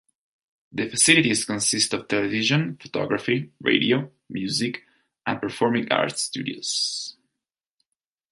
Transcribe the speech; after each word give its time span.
The 0.71 0.89
facilities 0.89 1.45
consist 1.45 1.93
of 1.93 2.07
television, 2.07 2.75
photography, 2.77 3.51
radio, 3.61 4.11
music 4.29 4.81
and 5.27 5.39
performing 5.39 5.91
arts 5.91 6.23
studios. 6.23 7.17